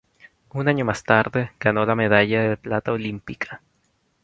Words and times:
Un 0.51 0.67
año 0.67 0.83
más 0.83 1.03
tarde, 1.03 1.51
ganó 1.59 1.85
la 1.85 1.93
medalla 1.93 2.41
de 2.41 2.57
plata 2.57 2.91
olímpica. 2.91 3.61